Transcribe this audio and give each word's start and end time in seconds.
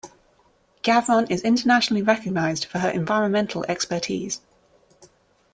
Gavron 0.81 1.29
is 1.29 1.43
internationally 1.43 2.01
recognised 2.01 2.65
for 2.65 2.79
her 2.79 2.89
environmental 2.89 3.63
expertise. 3.69 4.41